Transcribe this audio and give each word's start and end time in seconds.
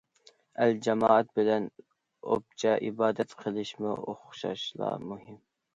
ئەل- 0.63 0.79
جامائەت 0.87 1.29
بىلەن 1.41 1.67
ئوپچە 2.23 2.75
ئىبادەت 2.89 3.39
قىلىشمۇ 3.45 3.95
ئوخشاشلا 4.01 4.95
مۇھىم. 5.11 5.43